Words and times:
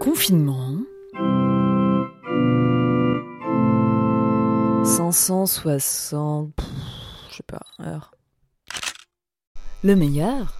Confinement. 0.00 0.78
560. 4.84 6.54
pff, 6.54 6.66
Je 7.30 7.36
sais 7.36 7.42
pas, 7.42 7.60
heures. 7.84 8.12
Le 9.82 9.96
meilleur 9.96 10.54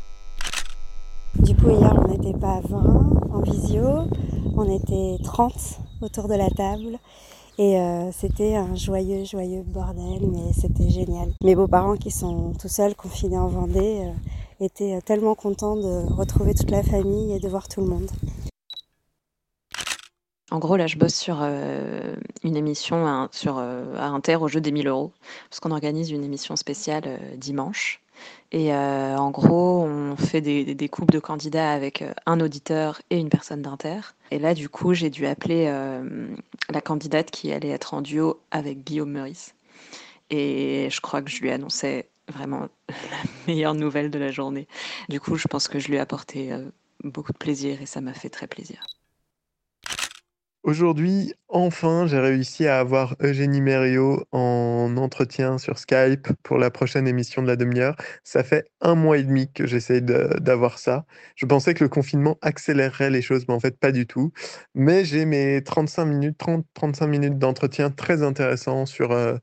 Du 1.37 1.55
coup, 1.55 1.71
hier, 1.71 1.95
on 2.05 2.09
n'était 2.09 2.39
pas 2.39 2.61
20 2.69 2.79
en 3.33 3.41
visio, 3.43 4.09
on 4.57 4.69
était 4.69 5.23
30 5.23 5.53
autour 6.03 6.29
de 6.29 6.35
la 6.35 6.51
table. 6.51 6.99
Et 7.59 7.79
euh, 7.79 8.11
c'était 8.13 8.55
un 8.55 8.75
joyeux, 8.75 9.25
joyeux 9.25 9.63
bordel, 9.63 10.29
mais 10.31 10.53
c'était 10.53 10.89
génial. 10.91 11.33
Mes 11.43 11.57
beaux-parents 11.57 11.97
qui 11.97 12.11
sont 12.11 12.53
tout 12.61 12.69
seuls, 12.69 12.95
confinés 12.95 13.39
en 13.39 13.49
Vendée, 13.49 14.03
euh, 14.05 14.65
étaient 14.65 15.01
tellement 15.03 15.35
contents 15.35 15.77
de 15.77 16.13
retrouver 16.13 16.55
toute 16.55 16.71
la 16.71 16.83
famille 16.83 17.33
et 17.33 17.41
de 17.41 17.49
voir 17.49 17.69
tout 17.69 17.81
le 17.81 17.89
monde. 17.89 18.09
En 20.51 20.59
gros, 20.59 20.77
là, 20.77 20.87
je 20.87 20.97
bosse 20.97 21.15
sur 21.15 21.41
euh, 21.43 22.17
une 22.43 22.57
émission 22.57 23.07
à, 23.07 23.29
sur, 23.33 23.59
euh, 23.59 23.95
Inter 23.99 24.37
au 24.37 24.49
jeu 24.49 24.63
des 24.63 24.73
1000 24.73 24.89
euros, 24.89 25.13
parce 25.51 25.61
qu'on 25.61 25.73
organise 25.73 26.11
une 26.11 26.25
émission 26.25 26.57
spéciale 26.57 27.05
euh, 27.07 27.37
dimanche. 27.37 28.01
Et 28.51 28.75
en 28.75 29.31
gros, 29.31 29.85
on 29.85 30.17
fait 30.17 30.41
des, 30.41 30.75
des 30.75 30.89
coupes 30.89 31.13
de 31.13 31.21
candidats 31.21 31.71
avec 31.71 32.03
un 32.27 32.41
auditeur 32.41 33.01
et 33.11 33.19
une 33.19 33.29
personne 33.29 33.63
d'Inter. 33.63 34.01
Et 34.33 34.41
là, 34.41 34.55
du 34.55 34.69
coup, 34.69 34.93
j'ai 34.93 35.09
dû 35.09 35.25
appeler 35.27 35.73
la 36.69 36.81
candidate 36.81 37.31
qui 37.31 37.53
allait 37.53 37.69
être 37.69 37.95
en 37.95 38.01
duo 38.01 38.41
avec 38.51 38.83
Guillaume 38.83 39.13
Meurice. 39.13 39.55
Et 40.31 40.89
je 40.91 41.01
crois 41.01 41.23
que 41.23 41.31
je 41.31 41.41
lui 41.41 41.53
annonçais 41.53 42.09
vraiment 42.27 42.67
la 42.89 43.31
meilleure 43.47 43.75
nouvelle 43.75 44.11
de 44.11 44.19
la 44.19 44.33
journée. 44.33 44.67
Du 45.09 45.21
coup, 45.21 45.37
je 45.37 45.47
pense 45.47 45.69
que 45.69 45.79
je 45.79 45.87
lui 45.87 45.95
ai 45.95 46.01
apporté 46.01 46.51
beaucoup 47.05 47.33
de 47.33 47.39
plaisir 47.39 47.81
et 47.81 47.87
ça 47.87 48.01
m'a 48.01 48.15
fait 48.15 48.31
très 48.31 48.49
plaisir. 48.49 48.83
Aujourd'hui, 50.69 51.33
enfin, 51.49 52.07
j'ai 52.07 52.19
réussi 52.19 52.67
à 52.67 52.79
avoir 52.79 53.17
Eugénie 53.23 53.63
Mériot 53.63 54.23
en 54.33 54.99
entretien 54.99 55.57
sur 55.57 55.79
Skype 55.79 56.29
pour 56.43 56.59
la 56.59 56.71
prochaine 56.71 57.09
émission 57.09 57.41
de 57.41 57.47
la 57.47 57.57
demi-heure. 57.57 57.97
Ça 58.23 58.45
fait 58.45 58.67
un 58.83 58.95
mois 58.95 59.17
et 59.17 59.23
demi 59.23 59.51
que 59.51 59.67
j'essaye 59.67 60.03
d'avoir 60.03 60.79
ça. 60.79 61.07
Je 61.37 61.47
pensais 61.47 61.73
que 61.73 61.83
le 61.83 61.89
confinement 61.89 62.37
accélérerait 62.43 63.09
les 63.09 63.23
choses, 63.23 63.47
mais 63.49 63.55
en 63.55 63.61
fait, 63.61 63.79
pas 63.79 63.93
du 63.93 64.07
tout. 64.07 64.31
Mais 64.75 65.07
j'ai 65.07 65.25
mes 65.25 65.63
35 65.65 66.05
minutes, 66.05 66.39
30-35 66.39 67.07
minutes 67.07 67.39
d'entretien 67.39 67.91
très 67.91 68.23
intéressants 68.23 68.85
sur 68.85 69.13
euh, 69.13 69.39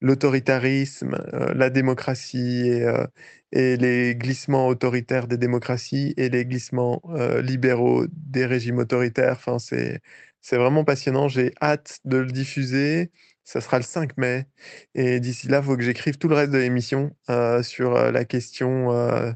l'autoritarisme, 0.00 1.14
euh, 1.34 1.54
la 1.54 1.70
démocratie 1.70 2.68
et, 2.68 2.84
euh, 2.84 3.06
et 3.52 3.76
les 3.76 4.14
glissements 4.14 4.68
autoritaires 4.68 5.26
des 5.28 5.38
démocraties 5.38 6.14
et 6.16 6.28
les 6.28 6.44
glissements 6.44 7.02
euh, 7.10 7.42
libéraux 7.42 8.06
des 8.12 8.46
régimes 8.46 8.78
autoritaires. 8.78 9.32
Enfin, 9.38 9.58
c'est 9.58 10.00
c'est 10.40 10.56
vraiment 10.56 10.84
passionnant. 10.84 11.28
J'ai 11.28 11.52
hâte 11.60 12.00
de 12.04 12.16
le 12.18 12.30
diffuser. 12.32 13.10
Ça 13.44 13.60
sera 13.60 13.78
le 13.78 13.84
5 13.84 14.16
mai. 14.16 14.46
Et 14.94 15.20
d'ici 15.20 15.48
là, 15.48 15.58
il 15.58 15.64
faut 15.64 15.76
que 15.76 15.82
j'écrive 15.82 16.18
tout 16.18 16.28
le 16.28 16.34
reste 16.34 16.52
de 16.52 16.58
l'émission 16.58 17.14
euh, 17.30 17.62
sur 17.62 17.96
euh, 17.96 18.10
la 18.10 18.24
question 18.24 18.92
euh, 18.92 19.32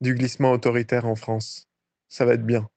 du 0.00 0.14
glissement 0.14 0.52
autoritaire 0.52 1.06
en 1.06 1.14
France. 1.14 1.68
Ça 2.08 2.24
va 2.24 2.34
être 2.34 2.46
bien. 2.46 2.68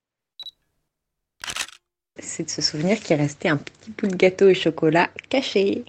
c'est 2.20 2.46
de 2.46 2.50
se 2.50 2.62
souvenir 2.62 3.00
qu'il 3.00 3.18
restait 3.18 3.50
un 3.50 3.58
petit 3.58 3.92
bout 3.92 4.08
de 4.08 4.16
gâteau 4.16 4.48
et 4.48 4.56
chocolat 4.56 5.10
caché. 5.30 5.86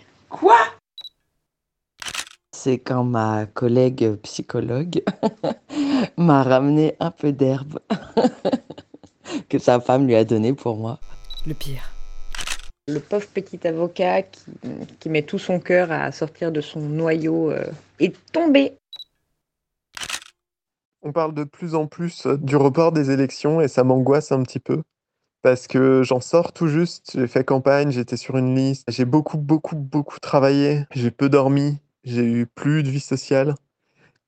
C'est 2.67 2.79
quand 2.79 3.05
ma 3.05 3.47
collègue 3.47 4.17
psychologue 4.25 5.05
m'a 6.17 6.43
ramené 6.43 6.97
un 6.99 7.13
peu 7.13 7.31
d'herbe 7.31 7.79
que 9.49 9.61
sa 9.61 9.79
femme 9.79 10.09
lui 10.09 10.17
a 10.17 10.25
donné 10.25 10.53
pour 10.53 10.75
moi. 10.77 10.99
Le 11.47 11.55
pire. 11.55 11.93
Le 12.89 12.99
pauvre 12.99 13.29
petit 13.29 13.65
avocat 13.69 14.23
qui, 14.23 14.41
qui 14.99 15.09
met 15.11 15.23
tout 15.23 15.39
son 15.39 15.61
cœur 15.61 15.93
à 15.93 16.11
sortir 16.11 16.51
de 16.51 16.61
son 16.61 16.81
noyau 16.81 17.53
euh, 17.53 17.71
est 18.01 18.17
tombé. 18.33 18.77
On 21.03 21.13
parle 21.13 21.35
de 21.35 21.45
plus 21.45 21.77
en 21.77 21.87
plus 21.87 22.27
euh, 22.27 22.37
du 22.37 22.57
report 22.57 22.91
des 22.91 23.13
élections 23.13 23.61
et 23.61 23.69
ça 23.69 23.85
m'angoisse 23.85 24.33
un 24.33 24.43
petit 24.43 24.59
peu 24.59 24.83
parce 25.43 25.69
que 25.69 26.03
j'en 26.03 26.19
sors 26.19 26.53
tout 26.53 26.67
juste. 26.67 27.13
J'ai 27.15 27.29
fait 27.29 27.45
campagne, 27.45 27.93
j'étais 27.93 28.17
sur 28.17 28.37
une 28.37 28.57
liste, 28.57 28.91
j'ai 28.91 29.05
beaucoup, 29.05 29.39
beaucoup, 29.39 29.77
beaucoup 29.77 30.19
travaillé, 30.19 30.83
j'ai 30.91 31.13
peu 31.13 31.29
dormi, 31.29 31.79
j'ai 32.07 32.25
eu 32.25 32.47
plus 32.47 32.83
de 32.83 32.89
vie 32.89 33.01
sociale. 33.01 33.55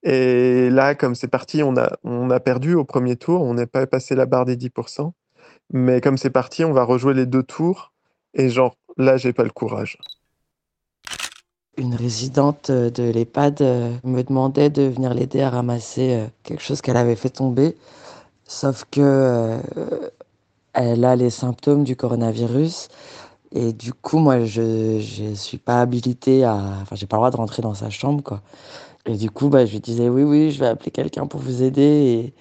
Et 0.03 0.69
là, 0.71 0.95
comme 0.95 1.15
c'est 1.15 1.29
parti, 1.29 1.63
on 1.63 1.77
a, 1.77 1.97
on 2.05 2.31
a 2.31 2.41
perdu 2.41 2.75
au 2.75 2.85
premier 2.85 3.17
tour, 3.17 3.43
on 3.43 3.55
n'est 3.55 3.67
pas 3.67 3.87
passé 3.87 4.15
la 4.15 4.27
barre 4.27 4.45
des 4.45 4.57
10%. 4.57 5.13
Mais 5.73 6.01
comme 6.01 6.19
c'est 6.19 6.31
parti, 6.31 6.65
on 6.65 6.73
va 6.73 6.85
rejouer 6.85 7.15
les 7.15 7.27
deux 7.27 7.43
tours. 7.43 7.93
Et 8.35 8.51
genre, 8.51 8.77
là, 8.97 9.17
j'ai 9.17 9.33
pas 9.33 9.45
le 9.45 9.51
courage. 9.51 9.99
Une 11.77 11.95
résidente 11.95 12.71
euh, 12.71 12.91
de 12.91 13.05
l'EHPAD 13.05 13.63
euh, 13.63 13.95
me 14.03 14.23
demandait 14.23 14.71
de 14.71 14.83
venir 14.83 15.15
l'aider 15.15 15.43
à 15.43 15.51
ramasser 15.51 16.15
euh, 16.15 16.27
quelque 16.43 16.63
chose 16.63 16.81
qu'elle 16.81 16.97
avait 16.97 17.15
fait 17.15 17.31
tomber. 17.31 17.77
Sauf 18.45 18.85
que 18.91 19.61
elle 20.73 21.05
a 21.05 21.17
les 21.17 21.31
symptômes 21.31 21.85
du 21.85 21.97
coronavirus. 21.97 22.89
Et 23.53 23.73
du 23.73 23.93
coup, 23.95 24.19
moi, 24.19 24.45
je 24.45 25.01
je 25.01 25.35
suis 25.35 25.59
pas 25.59 25.81
habilitée 25.81 26.45
à... 26.45 26.55
Enfin, 26.83 26.97
j'ai 26.97 27.07
pas 27.07 27.17
le 27.17 27.21
droit 27.21 27.31
de 27.31 27.37
rentrer 27.37 27.63
dans 27.63 27.75
sa 27.75 27.89
chambre, 27.91 28.23
quoi. 28.23 28.43
Et 29.07 29.17
du 29.17 29.31
coup, 29.31 29.49
bah, 29.49 29.65
je 29.65 29.73
lui 29.73 29.81
disais, 29.81 30.09
oui, 30.09 30.23
oui, 30.23 30.51
je 30.51 30.61
vais 30.61 30.67
appeler 30.67 30.91
quelqu'un 30.91 31.27
pour 31.27 31.41
vous 31.41 31.63
aider. 31.63 32.35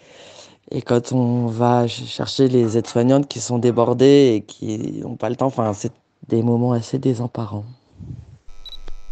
Et, 0.70 0.78
et 0.78 0.82
quand 0.82 1.14
on 1.14 1.46
va 1.46 1.88
ch- 1.88 2.06
chercher 2.10 2.50
les 2.50 2.78
aides-soignantes 2.78 3.28
qui 3.30 3.40
sont 3.40 3.58
débordées 3.58 4.36
et 4.36 4.42
qui 4.42 5.00
n'ont 5.00 5.16
pas 5.16 5.30
le 5.30 5.38
temps, 5.38 5.46
enfin, 5.46 5.72
c'est 5.74 5.94
des 6.28 6.44
moments 6.44 6.74
assez 6.74 7.00
désemparants. 7.00 7.64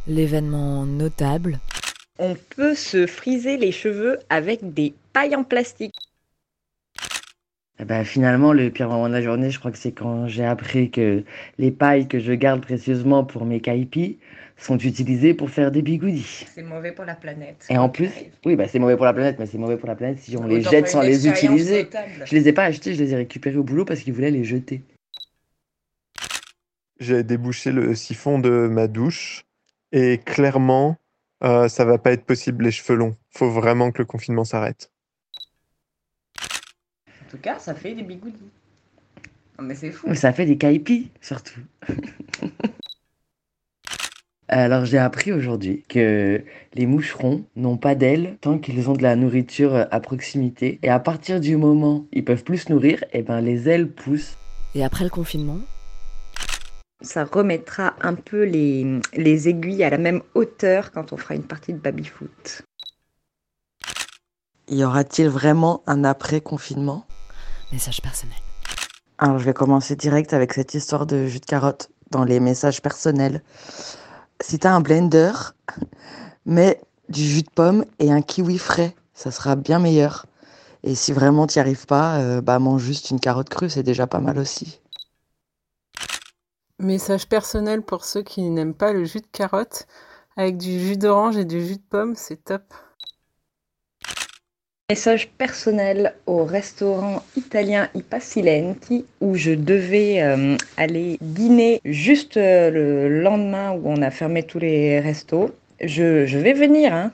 L'événement 0.05 0.85
notable. 0.85 1.59
On 2.19 2.35
peut 2.55 2.75
se 2.75 3.07
friser 3.07 3.57
les 3.57 3.71
cheveux 3.71 4.19
avec 4.29 4.73
des 4.73 4.93
pailles 5.13 5.35
en 5.35 5.43
plastique. 5.43 5.93
Eh 7.77 7.83
ben, 7.83 8.05
finalement, 8.05 8.53
le 8.53 8.69
pire 8.69 8.87
moment 8.87 9.09
de 9.09 9.13
la 9.13 9.21
journée, 9.21 9.49
je 9.49 9.59
crois 9.59 9.71
que 9.71 9.77
c'est 9.77 9.91
quand 9.91 10.27
j'ai 10.27 10.45
appris 10.45 10.91
que 10.91 11.23
les 11.57 11.71
pailles 11.71 12.07
que 12.07 12.19
je 12.19 12.31
garde 12.31 12.61
précieusement 12.61 13.25
pour 13.25 13.45
mes 13.45 13.59
caipis 13.59 14.17
sont 14.57 14.77
utilisées 14.77 15.33
pour 15.33 15.49
faire 15.49 15.71
des 15.71 15.81
bigoudis. 15.81 16.45
C'est 16.55 16.63
mauvais 16.63 16.93
pour 16.93 17.03
la 17.03 17.15
planète. 17.15 17.65
Et 17.69 17.77
en 17.77 17.89
plus, 17.89 18.09
oui, 18.45 18.55
bah, 18.55 18.69
c'est 18.69 18.79
mauvais 18.79 18.95
pour 18.95 19.03
la 19.05 19.13
planète, 19.13 19.37
mais 19.39 19.45
c'est 19.45 19.57
mauvais 19.57 19.75
pour 19.75 19.89
la 19.89 19.95
planète 19.95 20.19
si 20.19 20.37
on 20.37 20.47
les 20.47 20.61
jette 20.61 20.87
sans 20.87 21.01
les 21.01 21.27
utiliser. 21.27 21.89
Je 22.23 22.33
les 22.33 22.47
ai 22.47 22.53
pas 22.53 22.63
achetés, 22.63 22.93
je 22.93 23.03
les 23.03 23.11
ai 23.11 23.17
récupérés 23.17 23.57
au 23.57 23.63
boulot 23.63 23.83
parce 23.83 23.99
qu'ils 23.99 24.13
voulaient 24.13 24.31
les 24.31 24.45
jeter. 24.45 24.81
J'ai 27.01 27.23
débouché 27.23 27.73
le 27.73 27.93
siphon 27.93 28.39
de 28.39 28.69
ma 28.71 28.87
douche 28.87 29.43
et 29.91 30.17
clairement, 30.19 30.95
euh, 31.43 31.67
ça 31.67 31.83
va 31.83 31.97
pas 31.97 32.13
être 32.13 32.23
possible 32.23 32.63
les 32.63 32.71
cheveux 32.71 32.97
longs. 32.97 33.17
Faut 33.31 33.49
vraiment 33.49 33.91
que 33.91 33.97
le 33.97 34.05
confinement 34.05 34.45
s'arrête. 34.45 34.89
En 37.35 37.37
tout 37.37 37.41
cas, 37.41 37.59
ça 37.59 37.75
fait 37.75 37.93
des 37.93 38.03
bigoudis. 38.03 38.49
Non 39.59 39.65
mais 39.65 39.75
c'est 39.75 39.91
fou. 39.91 40.15
Ça 40.15 40.31
fait 40.31 40.45
des 40.45 40.57
caipis, 40.57 41.11
surtout. 41.19 41.59
Alors 44.47 44.85
j'ai 44.85 44.99
appris 44.99 45.33
aujourd'hui 45.33 45.83
que 45.89 46.41
les 46.75 46.85
moucherons 46.85 47.43
n'ont 47.57 47.75
pas 47.75 47.93
d'ailes 47.93 48.37
tant 48.39 48.57
qu'ils 48.57 48.89
ont 48.89 48.93
de 48.93 49.03
la 49.03 49.17
nourriture 49.17 49.85
à 49.91 49.99
proximité. 49.99 50.79
Et 50.81 50.87
à 50.87 50.97
partir 51.01 51.41
du 51.41 51.57
moment 51.57 51.97
où 51.97 52.07
ils 52.13 52.23
peuvent 52.23 52.45
plus 52.45 52.59
se 52.59 52.71
nourrir, 52.71 53.03
et 53.11 53.21
ben 53.21 53.41
les 53.41 53.67
ailes 53.67 53.91
poussent. 53.91 54.37
Et 54.73 54.85
après 54.85 55.03
le 55.03 55.09
confinement? 55.09 55.59
Ça 57.01 57.25
remettra 57.25 57.95
un 57.99 58.13
peu 58.13 58.45
les, 58.45 59.01
les 59.13 59.49
aiguilles 59.49 59.83
à 59.83 59.89
la 59.89 59.97
même 59.97 60.21
hauteur 60.35 60.93
quand 60.93 61.11
on 61.11 61.17
fera 61.17 61.35
une 61.35 61.43
partie 61.43 61.73
de 61.73 61.79
baby-foot. 61.79 62.61
Y 64.69 64.85
aura-t-il 64.85 65.27
vraiment 65.27 65.83
un 65.85 66.05
après-confinement? 66.05 67.05
Message 67.75 68.01
personnel. 68.01 68.37
Alors 69.17 69.37
je 69.37 69.43
vais 69.43 69.53
commencer 69.53 69.97
direct 69.97 70.31
avec 70.31 70.53
cette 70.53 70.73
histoire 70.75 71.05
de 71.05 71.27
jus 71.27 71.41
de 71.41 71.45
carotte 71.45 71.89
dans 72.09 72.23
les 72.23 72.39
messages 72.39 72.81
personnels. 72.81 73.43
Si 74.39 74.59
t'as 74.59 74.71
un 74.71 74.79
blender, 74.79 75.33
mets 76.45 76.79
du 77.09 77.21
jus 77.21 77.41
de 77.41 77.49
pomme 77.49 77.83
et 77.99 78.13
un 78.13 78.21
kiwi 78.21 78.59
frais, 78.59 78.95
ça 79.13 79.29
sera 79.29 79.57
bien 79.57 79.79
meilleur. 79.79 80.25
Et 80.83 80.95
si 80.95 81.11
vraiment 81.11 81.47
t'y 81.47 81.59
arrives 81.59 81.85
pas, 81.85 82.19
euh, 82.19 82.39
bah 82.39 82.59
mange 82.59 82.81
juste 82.81 83.09
une 83.11 83.19
carotte 83.19 83.49
crue, 83.49 83.69
c'est 83.69 83.83
déjà 83.83 84.07
pas 84.07 84.21
mal 84.21 84.39
aussi. 84.39 84.79
Message 86.79 87.27
personnel 87.27 87.81
pour 87.81 88.05
ceux 88.05 88.21
qui 88.21 88.49
n'aiment 88.51 88.73
pas 88.73 88.93
le 88.93 89.03
jus 89.03 89.19
de 89.19 89.27
carotte. 89.33 89.85
Avec 90.37 90.55
du 90.57 90.79
jus 90.79 90.95
d'orange 90.95 91.35
et 91.35 91.43
du 91.43 91.59
jus 91.65 91.75
de 91.75 91.83
pomme, 91.89 92.15
c'est 92.15 92.41
top. 92.41 92.73
Message 94.87 95.29
personnel 95.31 96.13
au 96.27 96.45
restaurant 96.45 97.23
italien 97.35 97.89
I 97.95 98.03
Pasilenti 98.03 99.03
où 99.19 99.33
je 99.33 99.49
devais 99.49 100.21
euh, 100.21 100.55
aller 100.77 101.17
dîner 101.21 101.81
juste 101.83 102.37
euh, 102.37 102.69
le 102.69 103.21
lendemain 103.23 103.71
où 103.71 103.81
on 103.87 104.03
a 104.03 104.11
fermé 104.11 104.43
tous 104.43 104.59
les 104.59 104.99
restos. 104.99 105.49
Je, 105.81 106.27
je 106.27 106.37
vais 106.37 106.53
venir, 106.53 106.93
hein. 106.93 107.11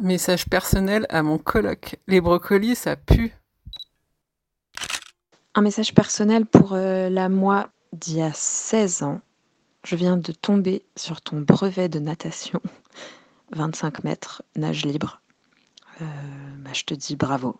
Message 0.00 0.46
personnel 0.46 1.04
à 1.10 1.22
mon 1.22 1.36
coloc. 1.36 1.96
Les 2.06 2.22
brocolis, 2.22 2.76
ça 2.76 2.96
pue. 2.96 3.34
Un 5.54 5.60
message 5.60 5.92
personnel 5.92 6.46
pour 6.46 6.72
euh, 6.72 7.10
la 7.10 7.28
moi 7.28 7.68
d'il 7.92 8.16
y 8.16 8.22
a 8.22 8.32
16 8.32 9.02
ans. 9.02 9.20
Je 9.84 9.94
viens 9.94 10.16
de 10.16 10.32
tomber 10.32 10.86
sur 10.96 11.20
ton 11.20 11.38
brevet 11.42 11.90
de 11.90 11.98
natation. 11.98 12.62
25 13.52 14.04
mètres, 14.04 14.42
nage 14.56 14.86
libre. 14.86 15.20
Euh, 16.00 16.04
bah, 16.58 16.70
je 16.72 16.84
te 16.84 16.94
dis 16.94 17.16
bravo. 17.16 17.56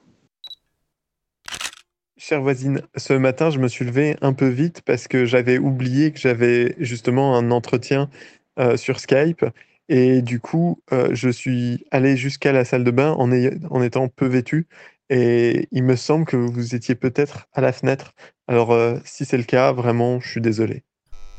Chère 2.16 2.42
voisine, 2.42 2.82
ce 2.96 3.14
matin, 3.14 3.48
je 3.48 3.58
me 3.58 3.66
suis 3.66 3.86
levé 3.86 4.16
un 4.20 4.34
peu 4.34 4.46
vite 4.46 4.82
parce 4.82 5.08
que 5.08 5.24
j'avais 5.24 5.56
oublié 5.56 6.12
que 6.12 6.18
j'avais 6.18 6.76
justement 6.78 7.34
un 7.34 7.50
entretien 7.50 8.10
euh, 8.58 8.76
sur 8.76 9.00
Skype. 9.00 9.44
Et 9.88 10.20
du 10.20 10.38
coup, 10.38 10.82
euh, 10.92 11.08
je 11.12 11.30
suis 11.30 11.84
allé 11.90 12.16
jusqu'à 12.16 12.52
la 12.52 12.64
salle 12.64 12.84
de 12.84 12.90
bain 12.90 13.12
en, 13.12 13.82
étant 13.82 14.08
peu 14.08 14.26
vêtu. 14.26 14.68
Et 15.08 15.66
il 15.72 15.82
me 15.82 15.96
semble 15.96 16.26
que 16.26 16.36
vous 16.36 16.74
étiez 16.74 16.94
peut-être 16.94 17.48
à 17.54 17.60
la 17.60 17.72
fenêtre. 17.72 18.12
Alors, 18.46 18.70
euh, 18.70 18.98
si 19.04 19.24
c'est 19.24 19.38
le 19.38 19.42
cas, 19.42 19.72
vraiment, 19.72 20.20
je 20.20 20.28
suis 20.28 20.40
désolé. 20.40 20.84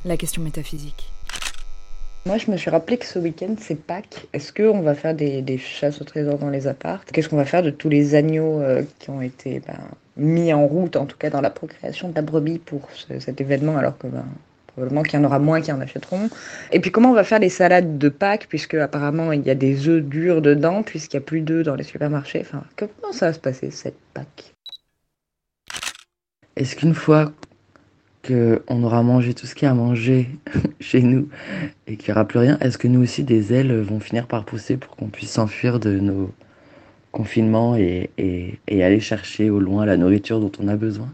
La 0.04 0.18
question 0.18 0.42
métaphysique. 0.42 1.12
Moi, 2.28 2.38
je 2.38 2.52
me 2.52 2.58
suis 2.58 2.70
rappelé 2.70 3.00
que 3.00 3.06
ce 3.06 3.18
week-end, 3.18 3.56
c'est 3.60 3.76
Pâques. 3.76 4.28
Est-ce 4.32 4.54
qu'on 4.54 4.82
va 4.82 4.94
faire 4.94 5.16
des, 5.16 5.58
chasses 5.58 6.02
au 6.02 6.04
trésor 6.04 6.38
dans 6.38 6.52
les 6.52 6.68
apparts? 6.68 7.04
Qu'est-ce 7.06 7.28
qu'on 7.28 7.38
va 7.38 7.46
faire 7.46 7.64
de 7.64 7.72
tous 7.72 7.90
les 7.90 8.14
agneaux 8.14 8.62
euh, 8.62 8.84
qui 9.00 9.10
ont 9.10 9.22
été 9.22 9.60
ben, 9.66 9.80
mis 10.18 10.54
en 10.54 10.68
route, 10.68 10.98
en 10.98 11.08
tout 11.08 11.18
cas 11.18 11.32
dans 11.32 11.42
la 11.42 11.50
procréation 11.50 12.10
de 12.10 12.16
la 12.16 12.22
brebis 12.22 12.60
pour 12.60 12.88
ce- 12.94 13.20
cet 13.20 13.42
événement, 13.42 13.76
alors 13.76 13.98
que 13.98 14.06
ben, 14.06 14.24
probablement 14.68 15.02
qu'il 15.02 15.20
y 15.20 15.24
en 15.24 15.26
aura 15.26 15.40
moins 15.40 15.62
qui 15.62 15.72
en 15.72 15.82
achèteront? 15.82 16.30
Et 16.72 16.80
puis, 16.80 16.92
comment 16.92 17.10
on 17.10 17.16
va 17.16 17.24
faire 17.24 17.40
les 17.40 17.50
salades 17.50 17.98
de 17.98 18.10
Pâques, 18.10 18.46
puisque 18.48 18.76
apparemment 18.76 19.32
il 19.32 19.42
y 19.42 19.50
a 19.50 19.56
des 19.56 19.90
œufs 19.90 20.04
durs 20.04 20.44
dedans, 20.44 20.84
puisqu'il 20.84 21.18
n'y 21.18 21.24
a 21.24 21.26
plus 21.26 21.42
d'œufs 21.42 21.66
dans 21.66 21.76
les 21.76 21.84
supermarchés? 21.84 22.42
Enfin, 22.42 22.64
comment 22.78 23.14
ça 23.14 23.28
va 23.28 23.34
se 23.34 23.40
passer 23.40 23.72
cette 23.72 23.98
Pâques? 24.14 24.54
Est-ce 26.56 26.76
qu'une 26.76 26.94
fois 26.94 27.32
qu'on 28.32 28.84
aura 28.84 29.04
mangé 29.04 29.34
tout 29.34 29.46
ce 29.46 29.56
qu'il 29.56 29.66
y 29.66 29.68
a 29.68 29.72
à 29.72 29.76
manger 29.76 30.30
chez 30.80 31.02
nous 31.02 31.30
et 31.88 31.98
qu'il 31.98 32.12
n'y 32.12 32.14
aura 32.14 32.26
plus 32.26 32.40
rien, 32.40 32.58
est-ce 32.62 32.78
que 32.78 32.88
nous 32.88 33.02
aussi 33.02 33.24
des 33.24 33.54
ailes 33.54 33.74
vont 33.82 34.00
finir 34.00 34.28
par 34.28 34.46
pousser 34.46 34.78
pour 34.78 34.96
qu'on 34.96 35.08
puisse 35.08 35.32
s'enfuir 35.32 35.80
de 35.80 36.00
nos 36.00 36.32
confinements 37.12 37.76
et, 37.76 38.10
aller 38.70 39.00
chercher 39.00 39.50
au 39.50 39.60
loin 39.60 39.86
la 39.86 39.98
nourriture 39.98 40.40
dont 40.40 40.52
on 40.60 40.68
a 40.68 40.76
besoin? 40.76 41.10